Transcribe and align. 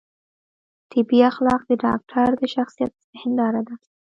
طبي 0.91 1.19
اخلاق 1.31 1.61
د 1.69 1.71
ډاکتر 1.83 2.27
د 2.41 2.41
شخصیت 2.55 2.93
هنداره 3.21 3.61
ده. 3.67 3.75